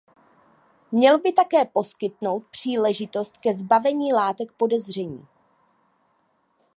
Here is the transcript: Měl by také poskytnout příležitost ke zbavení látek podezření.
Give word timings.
Měl 0.91 1.19
by 1.19 1.31
také 1.33 1.65
poskytnout 1.65 2.47
příležitost 2.51 3.37
ke 3.37 3.53
zbavení 3.53 4.13
látek 4.13 4.51
podezření. 4.51 5.27